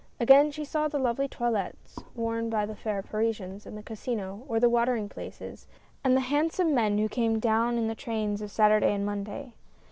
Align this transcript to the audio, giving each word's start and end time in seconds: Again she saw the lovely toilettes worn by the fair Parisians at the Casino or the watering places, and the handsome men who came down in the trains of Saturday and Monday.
Again 0.19 0.49
she 0.49 0.65
saw 0.65 0.87
the 0.87 0.97
lovely 0.97 1.27
toilettes 1.27 1.99
worn 2.15 2.49
by 2.49 2.65
the 2.65 2.75
fair 2.75 3.03
Parisians 3.03 3.67
at 3.67 3.75
the 3.75 3.83
Casino 3.83 4.45
or 4.47 4.59
the 4.59 4.67
watering 4.67 5.07
places, 5.07 5.67
and 6.03 6.17
the 6.17 6.21
handsome 6.21 6.73
men 6.73 6.97
who 6.97 7.07
came 7.07 7.37
down 7.37 7.77
in 7.77 7.87
the 7.87 7.93
trains 7.93 8.41
of 8.41 8.49
Saturday 8.49 8.95
and 8.95 9.05
Monday. 9.05 9.53